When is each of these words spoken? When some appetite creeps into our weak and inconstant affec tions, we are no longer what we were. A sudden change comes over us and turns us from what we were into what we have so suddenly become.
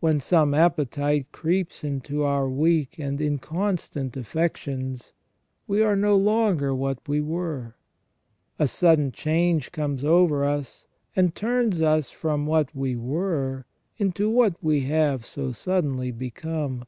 When 0.00 0.20
some 0.20 0.52
appetite 0.52 1.32
creeps 1.32 1.82
into 1.84 2.22
our 2.22 2.50
weak 2.50 2.98
and 2.98 3.18
inconstant 3.18 4.14
affec 4.14 4.58
tions, 4.58 5.12
we 5.66 5.82
are 5.82 5.96
no 5.96 6.18
longer 6.18 6.74
what 6.74 7.08
we 7.08 7.22
were. 7.22 7.74
A 8.58 8.68
sudden 8.68 9.10
change 9.10 9.72
comes 9.72 10.04
over 10.04 10.44
us 10.44 10.84
and 11.16 11.34
turns 11.34 11.80
us 11.80 12.10
from 12.10 12.44
what 12.44 12.74
we 12.76 12.94
were 12.94 13.64
into 13.96 14.28
what 14.28 14.54
we 14.62 14.80
have 14.82 15.24
so 15.24 15.52
suddenly 15.52 16.10
become. 16.10 16.84